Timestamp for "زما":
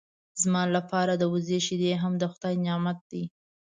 0.41-0.63